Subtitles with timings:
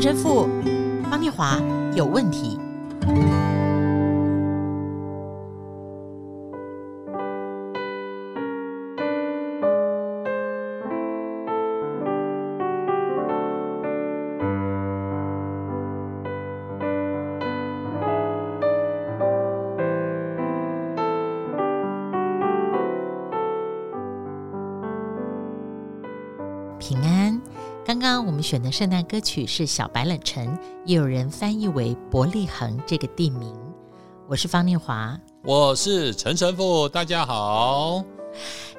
[0.00, 0.48] 陈神父，
[1.10, 1.60] 方念华
[1.94, 2.58] 有问题。
[28.00, 33.54] 刚刚我们选的圣诞歌曲是《小白冷城》，也有人翻译为伯利恒这个地名。
[34.26, 38.02] 我是方念华，我是陈神父，大家好。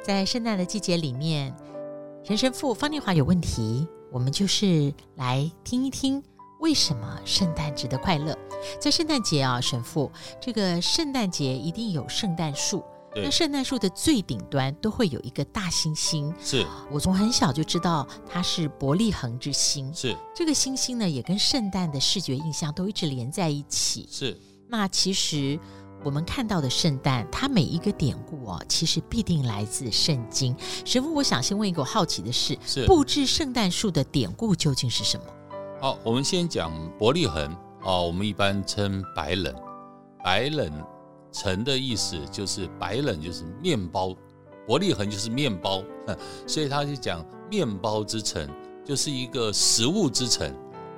[0.02, 1.55] 在圣诞的季节里面，
[2.23, 6.23] 陈神父方念华有问题，我们就是来听一听
[6.59, 8.35] 为什么圣诞值得快乐。
[8.80, 10.11] 在圣诞节啊，神父，
[10.41, 12.83] 这个圣诞节一定有圣诞树。
[13.14, 19.94] 那圣诞树的最顶端都会有一个大星星，是我从很小就知道它是伯利恒之星。
[19.94, 24.08] 是这个星星呢，也跟圣诞的视觉印象都一直连在一起。
[24.09, 25.59] 是那其实
[26.06, 30.56] 我们看到的圣诞，它每一个典故哦，其实必定来自圣经。
[30.86, 35.25] 神父，我想先问一个我好奇的事：是布置圣诞树的典故究竟是什么？
[35.81, 37.53] 好，我们先讲伯利恒
[37.84, 39.53] 哦，我们一般称白冷，
[40.23, 40.72] 白冷。
[41.32, 44.16] 城的意思就是白冷，就是面包，
[44.68, 45.84] 伯利恒就是面包，
[46.46, 48.48] 所以他就讲面包之城，
[48.86, 50.54] 就是一个食物之城。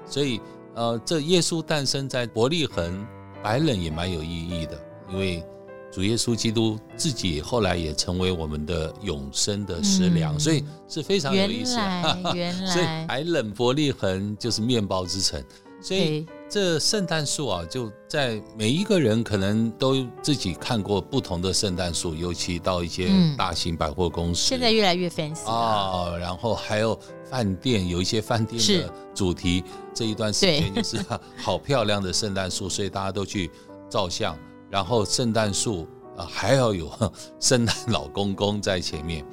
[0.05, 0.41] 所以，
[0.75, 3.05] 呃，这耶稣诞生在伯利恒，
[3.41, 4.77] 白冷也蛮有意义的，
[5.11, 5.43] 因为
[5.91, 11.75] 主耶稣基督自己后来也成为我们的永生的食粮，嗯、所以是非常有意思。
[11.75, 15.43] 原来， 原来，所以白冷伯利恒就是面包之城，
[15.79, 16.25] 所以。
[16.53, 26.15] 这圣诞树啊，就在每一个人可能都自己看过不同的圣诞树，尤其到一些大型百货公司，现在越来越 fancy 啊。
[26.15, 26.95] 然后还有
[27.27, 29.63] 饭店，有一些饭店的主题，
[29.95, 30.99] 这一段时间就是
[31.37, 33.49] 好漂亮的圣诞树，所以大家都去
[33.89, 34.37] 照相。
[34.69, 36.87] 然后圣诞树啊，还要有
[37.41, 39.25] 圣诞老公公在前面。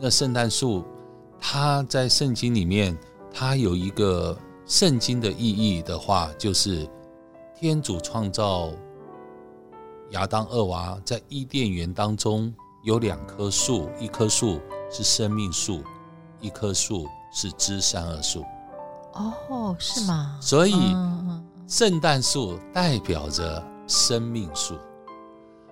[0.00, 0.82] 那圣诞树，
[1.38, 2.96] 它在圣经里面，
[3.30, 4.34] 它有一个。
[4.66, 6.88] 圣经的意义的话，就是
[7.54, 8.70] 天主创造
[10.10, 12.52] 亚当、厄娃在伊甸园当中
[12.82, 14.60] 有两棵树，一棵树
[14.90, 15.82] 是生命树，
[16.40, 18.44] 一棵树是知善恶树。
[19.12, 20.38] 哦，是吗？
[20.40, 20.74] 所以
[21.68, 24.74] 圣诞树代表着生命树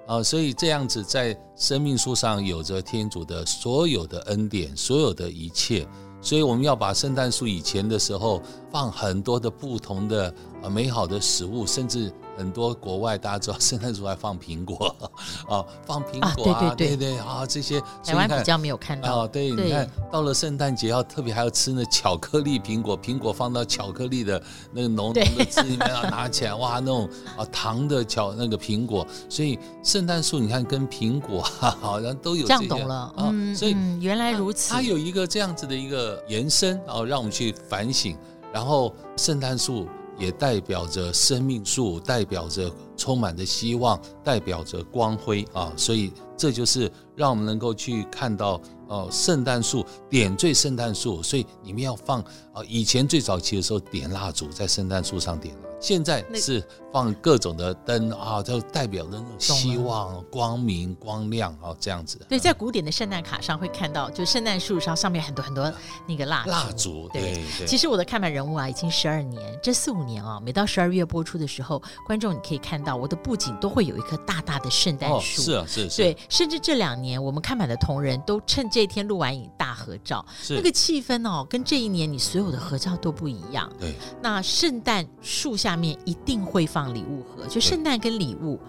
[0.07, 5.87] 啊，所以这样子在生命树上有着天主的所有的恩典，所有的一切。
[6.23, 8.41] 所以我们要把圣诞树以前的时候
[8.71, 12.11] 放很多的不同的呃美好的食物，甚至
[12.43, 14.93] 很多国外大家知道圣诞树还放苹果
[15.49, 19.21] 啊，放苹果啊，啊对对对，对对啊这些台湾比较没有看到。
[19.21, 19.67] 啊，对，对。
[19.67, 24.43] 你看到了圣诞节要特别还要吃那巧克力苹果， 苹果放到巧克力的
[24.73, 32.95] 那个浓浓的汁里面啊， 拿起来哇那种啊糖的巧那个苹果，所以圣诞树你看跟苹果好像都有这，这样懂了。
[33.17, 36.21] 啊，嗯、所以、嗯、原来如此，它有一个这样子的一个。
[36.33, 38.17] 延伸，然后让我们去反省。
[38.53, 39.87] 然后，圣诞树
[40.23, 45.73] 也代表着生命树，代表着充满着希望，代表着光辉啊！
[45.77, 52.21] 所以，这就是让我们能够去看到哦，圣诞树点缀圣诞树，所以你们要放
[52.53, 55.57] 啊，以前最早期的时候点蜡烛，在圣诞树上点。
[55.83, 56.63] 现在是
[56.93, 62.25] 放各种的灯啊，就代表着那种希望、光明、光亮啊，这样子。
[62.29, 65.71] 对，在古典的圣诞卡上会看到，就圣诞树上上面很多很多
[66.07, 67.11] 那个蜡蜡烛。
[67.13, 75.43] 对其实我的看板人物啊，已经十二年，这四五年啊，每到十二月播出的时候，观众你可以看到我的布景都会有一棵大大的圣诞树。
[75.43, 75.97] 哦，是啊，是是。
[75.97, 83.69] 对，甚至这两年我们看板的同仁都趁这一天录完影大合照，是那个气氛哦，跟这一年你所有的合照都不一样。
[83.81, 83.93] 对。
[84.23, 85.72] 那圣诞树下。
[85.73, 88.61] 下面一定会放礼物盒，就圣诞跟礼物，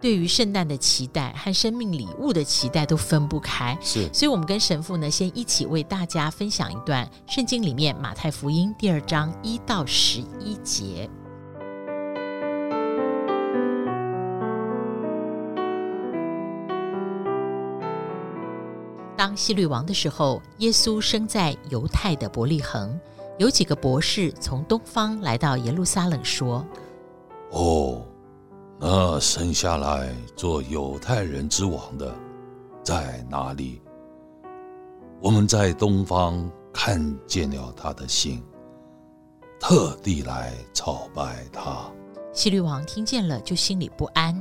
[0.00, 3.76] 对于圣诞的期待和生命礼物的期待都分不开。
[3.82, 11.10] 是，所以，我们跟神父呢，先一起为大家分享一段圣经里面马太福音第二章一到十一节。
[19.14, 22.98] 当希律王的时候，耶稣生在犹太的伯利恒。
[23.38, 26.64] 有几个博士从东方来到耶路撒冷，说
[27.52, 28.02] ：“哦，
[28.80, 32.14] 那生下来做犹太人之王的
[32.82, 33.82] 在哪里？
[35.20, 38.42] 我们在东方看见了他的星，
[39.60, 41.90] 特地来朝拜他。”
[42.32, 44.34] 希律王听见了，就心里不安；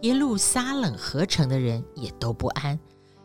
[0.00, 2.78] 耶路撒冷合成的人也都不安。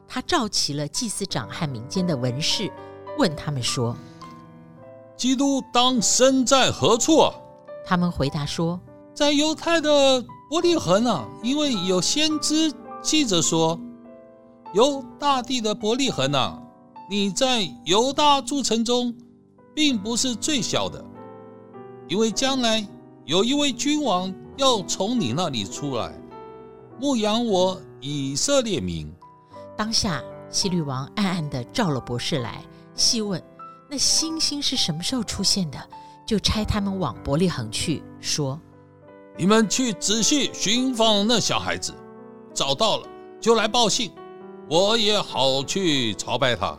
[0.08, 2.70] 他召集了祭司长和民间的文士，
[3.18, 3.96] 问他们说。
[5.16, 7.34] 基督当身在何处啊？”
[7.86, 8.80] 他们回答说
[9.14, 13.80] ：“在犹太的伯利恒啊，因为有先知记着说，
[14.74, 16.62] 犹大地的伯利恒啊，
[17.10, 19.16] 你在犹大诸城中，
[19.74, 21.04] 并不是最小的，
[22.08, 22.88] 因为将来
[23.26, 26.14] 有一位君王要从你那里出来，
[27.00, 29.12] 牧养我以色列民。”
[29.78, 30.24] 当下。
[30.48, 32.64] 希律王暗暗地召了博士来，
[32.94, 33.44] 细问
[33.96, 35.80] 那星星是什么时候出现的，
[36.26, 38.60] 就差他们往伯利恒去，说
[39.40, 41.94] ：“你们去仔细寻访那小孩子，
[42.54, 43.08] 找到了
[43.40, 44.12] 就来报信，
[44.70, 46.78] 我也好去朝拜他。”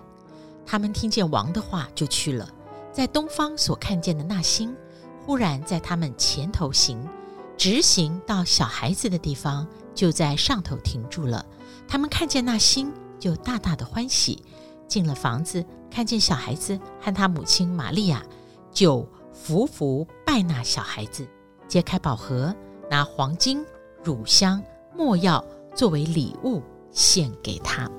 [0.66, 2.46] 他们听见王的话，就去了。
[2.92, 4.76] 在东方所看见的那星，
[5.24, 7.02] 忽然在他们前头行，
[7.56, 11.42] 直行到小孩子的地方，就在上头停住了。
[11.88, 12.92] 他们看见那星。
[13.18, 14.42] 就大大的欢喜，
[14.86, 18.22] 进了房子，看见小孩子和他母亲玛利亚，
[18.70, 21.26] 就俯伏拜纳小孩子，
[21.68, 22.54] 揭开宝盒，
[22.90, 23.64] 拿黄金、
[24.02, 24.62] 乳香、
[24.96, 25.44] 墨药
[25.74, 27.90] 作为礼物献给他。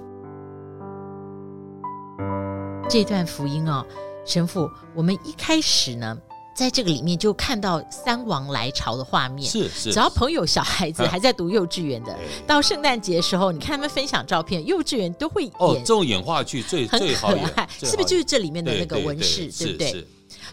[2.89, 3.85] 这段福音哦，
[4.25, 6.17] 神父，我们一开始呢。
[6.57, 9.93] 在这个里面就看到三王来朝的画面，是是。
[9.93, 17.45] 只要朋友小孩子 还在读幼稚园的，啊、到圣诞节的时候，你看他们分享照片，幼稚园都会演哦，这种演话剧最最好演，
[17.83, 19.91] 是不是就是这里面的那个纹饰，对不对？
[19.91, 20.07] 是。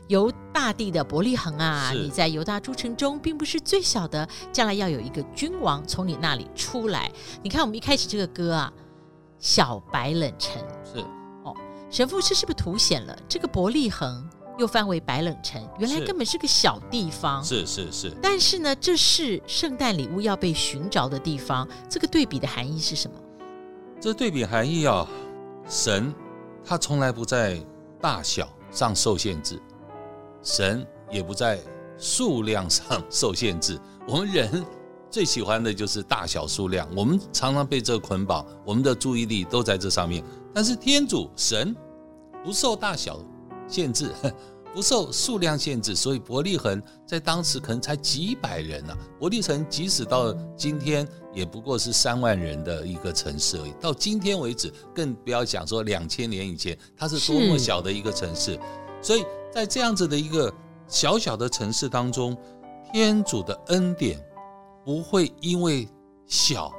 [0.08, 7.10] 犹大地的伯利恒啊，你在犹大诸城中并不是最小的，将来要有一个君王从你那里出来。
[7.42, 8.70] 你看我们一开始这个歌啊，
[9.38, 10.52] 小白冷城
[10.84, 10.98] 是
[11.44, 11.56] 哦，
[11.90, 14.28] 神父是是不是凸显了这个伯利恒？
[14.58, 17.42] 又翻为白冷城，原来根本是个小地方。
[17.42, 18.12] 是是是。
[18.22, 21.68] 但是呢，这是圣诞礼物要被寻找的地方。
[21.88, 23.16] 这个对比的含义是什么？
[24.00, 25.06] 这对比含义啊，
[25.68, 26.14] 神
[26.64, 27.58] 他从来不在
[28.00, 29.60] 大小上受限制，
[30.42, 31.58] 神也不在
[31.96, 33.80] 数量上受限制。
[34.06, 34.64] 我们人
[35.10, 40.22] 最喜欢的就是大小数量，我们常常被这捆绑，我们的注意力都在这上面。
[40.52, 41.74] 但是天主神
[42.44, 43.18] 不受大小
[43.74, 44.08] 限制，
[44.72, 53.72] 不受数量限制，所以伯利恒在当时可能才几百人呢、伯利恒即使到今天也不过是三万人的一个城市而已。
[53.80, 58.56] 到今天为止，更不要讲说两千年以前，它是多么小的一个城市。
[59.02, 60.52] 所以在这样子的一个
[60.86, 62.36] 小小的城市当中，
[62.92, 64.24] 天主的恩典
[64.84, 65.88] 不会因为
[66.26, 66.72] 小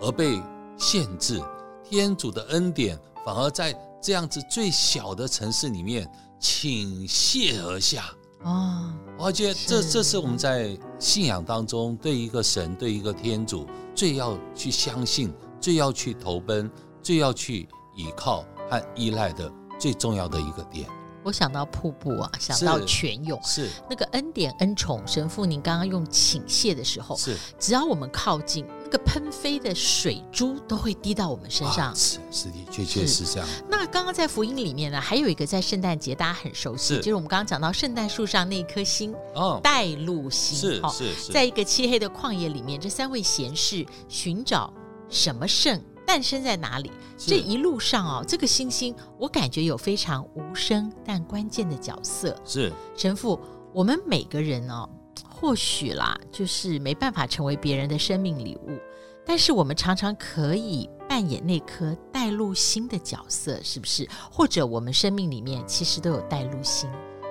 [0.00, 0.40] 而被
[0.76, 1.42] 限制，
[1.82, 3.76] 天主的恩典反而在。
[4.04, 6.06] 这样子最小的城市里面
[6.38, 8.04] 倾泻而下。
[8.42, 16.70] 啊，我觉得这这是我们在信仰当中对一个神、对一个天主最要去相信、最要去投奔、
[17.02, 17.66] 最要去
[17.96, 20.86] 依靠和依赖的最重要的一个点。
[21.22, 23.70] 我想到瀑布啊，想到泉涌，是。
[23.88, 25.02] 那个恩典恩宠。
[25.06, 27.34] 神父，您刚刚用倾泻的时候，是。
[27.58, 31.94] 只要我们靠近，那个喷飞的水珠都会滴到我们身上。
[31.96, 33.48] 是是的，确确实这样。
[33.68, 40.56] 那刚刚在福音里面呢，还有一个在圣诞节大家很熟悉，是就是我们刚刚讲到圣诞树上那一颗星，哦，带路星。
[40.56, 44.72] 是是是，在一个漆黑的旷野里面，这三位贤士寻找
[45.08, 45.82] 什么圣。
[46.06, 46.92] 诞生在哪里？
[47.16, 52.36] 这一路上哦，这个星星我感觉有非常无声但关键的角色。
[52.44, 53.40] 是神父，
[53.72, 54.86] 我们每个人哦，
[55.34, 58.78] 或许啦，就是没办法成为别人的生命礼物，
[59.26, 64.08] 但是我们常常可以扮演那颗带路星的角色，是不是？
[64.30, 66.88] 或者我们生命里面其实都有带路星。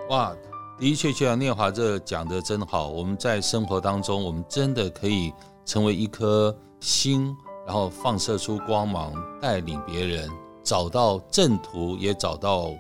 [0.10, 0.36] 哇，
[0.78, 2.90] 的确确，念华这讲的真好。
[2.90, 5.34] 我们在生活当中，我们真的可以
[5.66, 7.36] 成为一颗星。
[7.66, 10.30] 然后放射出光芒，带领别人
[10.66, 12.74] 找到正途，也找到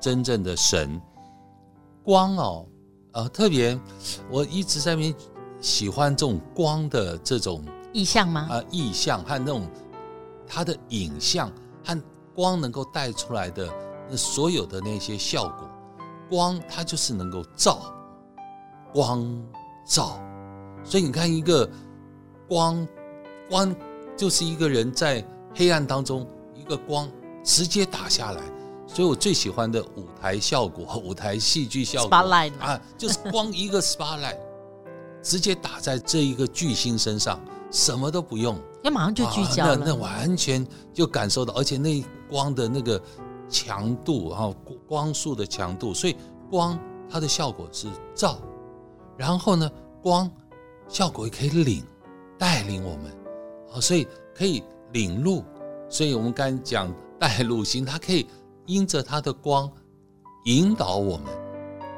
[0.00, 0.98] 真正的神
[2.02, 2.64] 光哦。
[3.12, 3.78] 呃，特别
[4.30, 5.14] 我一直在那边
[5.60, 8.48] 喜欢这种光的这种意象吗？
[8.50, 9.68] 啊、呃，意象和那种
[10.46, 11.50] 它的影像
[11.84, 12.02] 和
[12.34, 13.68] 光能够带出来的
[14.08, 15.68] 那所有的那些效果，
[16.28, 17.92] 光它就是能够照
[18.92, 19.26] 光
[19.86, 20.20] 照，
[20.84, 21.68] 所以你看一个
[22.48, 22.86] 光
[23.48, 23.74] 光。
[24.16, 25.24] 就是一个人在
[25.54, 27.08] 黑暗当中，一个光
[27.42, 28.42] 直接打下来，
[28.92, 34.36] 所以我最喜欢的舞台效果、 舞台戏剧效果 Spotlight 啊，就是光一个 spotlight
[35.22, 43.00] 直接打在这一个巨星身上，什么都不用，要马上就聚焦那那完全就感受到，而且那光的那个
[43.48, 44.52] 强度啊，
[44.88, 46.16] 光速的强度，所以
[46.50, 46.78] 光
[47.08, 48.38] 它的效果是照，
[49.16, 49.70] 然后呢，
[50.02, 50.30] 光
[50.88, 51.84] 效果也可以领
[52.38, 53.12] 带领我们。
[53.72, 54.04] 啊，所以
[54.34, 55.44] 可以领路，
[55.88, 58.26] 所以我们刚才讲带路星，它可以
[58.70, 59.70] 因着它的光
[60.44, 61.26] 引导我们，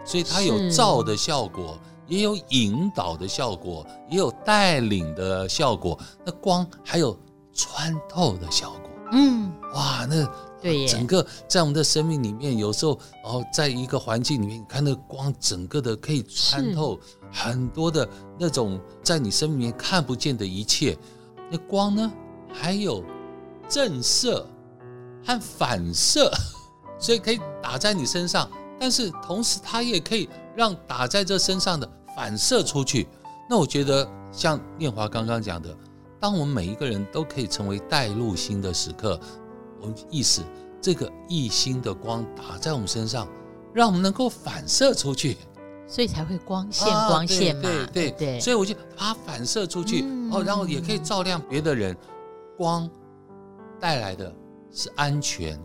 [0.05, 5.99] 所以它有照的效果，也有引导的效果，也有带领的效果。
[6.25, 7.17] 那光还有
[7.52, 8.91] 穿透的效果。
[9.12, 10.26] 嗯，哇，那
[10.62, 16.99] 对，整个在我们的生命里面，有时候哦，在一个环境里面，你看那个光，整个的可以穿透
[17.31, 20.97] 很多的那种在你生命里面看不见的一切。
[21.50, 22.11] 那光呢，
[22.50, 23.05] 还有
[23.69, 24.47] 正射
[25.25, 26.33] 和反射，
[27.02, 33.09] 所以可以打在你身上，但是同时它也可以让打在这身上的反射出去。
[33.50, 35.76] 那我觉得像念华刚刚讲的。
[36.21, 39.18] 当我们每一个人都可以成为带入心的时刻，
[39.80, 40.40] 我们意识
[40.80, 43.26] 这个一心的光打在我们身上，
[43.75, 45.37] 让我们能够反射出去，
[45.88, 51.97] 所以才会光线光线嘛，啊、对对对，所以我就把它反射出去，嗯、哦，然后也可以照亮别的人。
[52.56, 52.88] 光
[53.80, 54.32] 带来的
[54.71, 55.59] 是安全，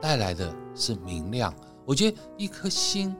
[0.00, 1.54] 带来的是明亮。
[1.84, 3.14] 我觉得一颗星，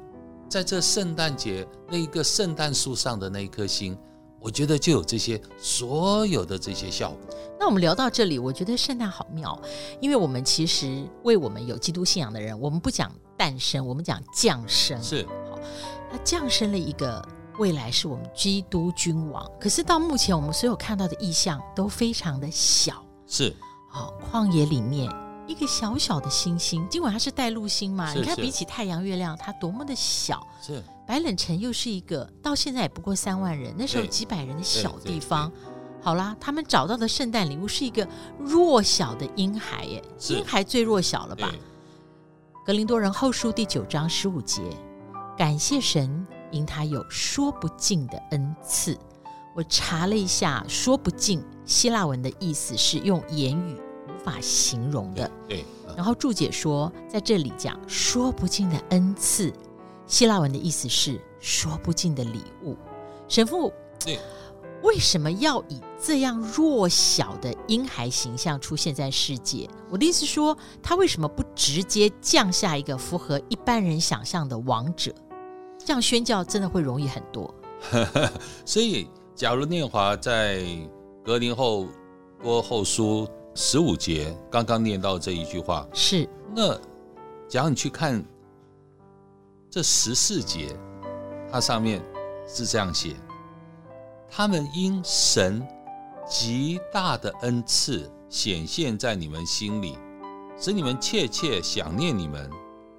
[0.49, 3.97] 在这圣诞节那一个圣诞树上的那一颗星。
[4.39, 7.19] 我觉得就有这些所有的这些效果。
[7.59, 9.61] 那我们聊到这里，我觉得圣诞好妙，
[9.99, 15.03] 因为我们其实为我们有基督信仰的人，我们不讲诞生，我们讲降生。
[15.03, 15.59] 是，好，
[16.13, 17.27] 那降生了一个
[17.59, 19.51] 未来是我们基督君王。
[19.59, 23.05] 可是到目前，我们所有看到的意象都非常的小。
[23.27, 23.53] 是，
[23.91, 25.11] 好，旷野里面
[25.47, 30.45] 一个小小的星星，尽管它是带路星嘛，你看比起太阳、月亮，它多么的小。
[30.61, 30.83] 是。
[31.07, 35.53] 白冷城又是一个到现在也不过三万人，那时候几百人的小地方。
[36.03, 38.07] 好啦，他们找到的圣诞礼物是一个
[38.39, 41.53] 弱小的婴孩，耶，婴孩最弱小了吧？
[42.65, 44.63] 格林多人后书第九章十五节，
[45.39, 48.99] 感谢神，因他有说不尽的恩赐。
[49.55, 53.86] 我查了一下，说不尽希腊文的意思是用言语无
[54.27, 55.31] 法形容的。
[55.49, 55.65] 对。
[55.97, 59.51] 然后注解说，在这里讲说不尽的恩赐。
[60.07, 62.77] 希腊文的意思是说不尽的礼物。
[63.29, 63.73] 神父，
[64.05, 64.21] 对，
[64.83, 69.69] 为什么要以这样弱小的婴孩形象出现在世界？
[69.91, 75.13] 我的意思说，他为什么不直接降下一个符合一般人想象的王者？
[75.79, 77.53] 这样宣教真的会容易很多。
[78.65, 80.65] 所以，假如念华在
[81.25, 81.89] 格林后
[82.43, 83.27] 多后书
[83.57, 86.79] 十五节刚刚念到这一句话，是那，
[87.49, 88.23] 假如你去看。
[89.69, 90.75] 这十四节，
[91.51, 92.03] 它上面
[92.47, 93.15] 是这样写：
[94.31, 95.67] 他们因神
[96.27, 99.99] 极大的恩赐显现在你们心里，
[100.59, 102.51] 使你们切切想念你们，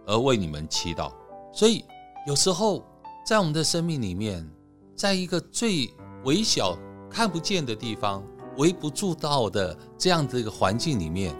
[0.05, 1.11] 而为你们祈祷。
[1.51, 1.83] 所以
[2.27, 2.85] 有时候
[3.25, 4.47] 在我们的生命里面，
[4.95, 5.89] 在一个最
[6.25, 6.77] 微小、
[7.09, 8.23] 看不见的地方、
[8.57, 11.35] 微不足道的这样的一个环境里面，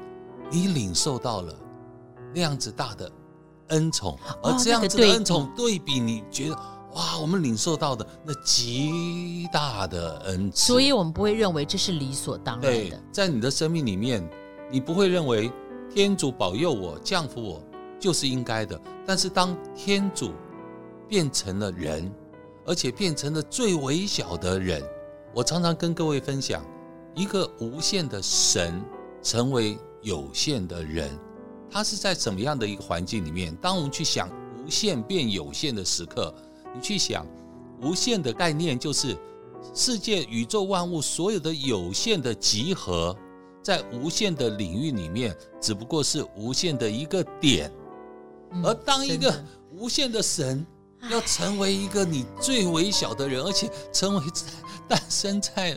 [0.50, 1.54] 你领受到了
[2.34, 3.12] 那样子大的。
[3.70, 6.56] 恩宠，而这样子的恩宠对比，你觉得
[6.94, 13.04] 哇，我们领受到的那极大的恩赐，所以我们不会认为这是理所当然的。
[13.12, 14.26] 在你的生命里面，
[14.72, 15.52] 你不会认为
[15.94, 17.62] 天主保佑我、降福我
[18.00, 18.80] 就是应该的。
[19.06, 20.32] 但是当天主
[21.10, 22.10] 变成了人，
[22.66, 24.82] 而且变成了最微小的人，
[25.36, 26.64] 我常常跟各位分享，
[27.18, 28.80] 一个无限的神
[29.24, 31.10] 成为有限的人。
[31.68, 33.54] 他是在怎么样的一个环境里面？
[33.56, 34.30] 当我们去想
[34.64, 36.32] 无限变有限的时刻，
[36.76, 37.26] 你去想
[37.82, 39.18] 无限的概念，就是
[39.74, 43.18] 世界、宇宙万物所有的有限的集合，
[43.64, 47.72] 在无限的领域里面，只不过是无限的一个点。
[48.64, 50.64] 而当一个无限的神
[51.10, 54.44] 要成为一个你最微小的人，而且成为在
[54.88, 55.76] 诞生在。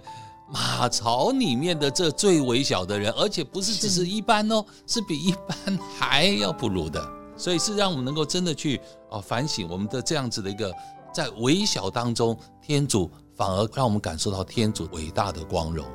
[0.52, 7.00] 马槽里面的这最微小的人，而且不是只是一般哦，是，比一般还要不如的，
[7.36, 8.80] 所以是让我们能够真的去
[9.10, 10.74] 啊反省我们的这样子的一个
[11.14, 15.86] 在微小当中，天主反而让我们感受到天主伟大的光荣。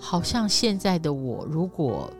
[0.00, 2.10] 好像现在的我，如果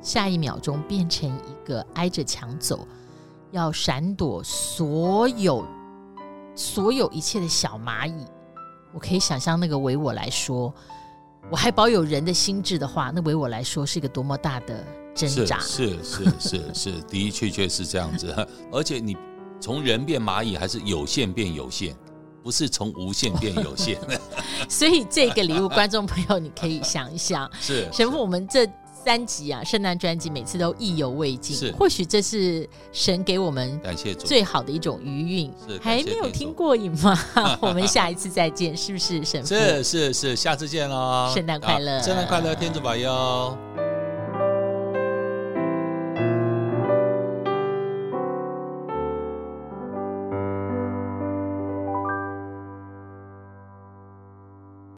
[0.00, 2.88] 下一秒钟变成一个挨着墙走，
[3.52, 5.64] 要闪躲所有
[6.56, 8.26] 所有一切的小蚂蚁。
[8.92, 10.72] 我可以想象，那个为我来说，
[11.50, 14.84] 我还保有人的心智的话，那为我来说是一个多么大的
[15.14, 15.58] 挣扎。
[15.60, 18.34] 是是是是 的，的确确是这样子。
[18.70, 19.16] 而且你
[19.60, 21.94] 从人变蚂蚁，还是有限变有限，
[22.42, 23.98] 不是从无限变有限。
[24.68, 27.50] 所以这个礼物，观众朋友，你可以想一想。
[27.60, 28.68] 是神父，我们这。
[29.04, 31.56] 三集啊，圣诞专辑每次都意犹未尽。
[31.56, 35.52] 是，或许这是神给我们感谢最好的一种余韵。
[35.68, 37.18] 是，还没有听过瘾吗？
[37.60, 39.48] 我们下一次再见，是不是神父？
[39.48, 41.30] 是是是，下次见喽！
[41.34, 42.00] 圣诞快乐！
[42.00, 42.54] 圣诞快乐！
[42.54, 43.58] 天主保佑！